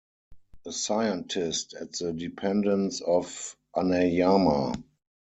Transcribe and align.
A 0.65 0.71
scientist 0.71 1.75
at 1.79 1.91
the 1.93 2.11
dependence 2.11 3.01
of 3.01 3.55
Aneyama. 3.75 4.83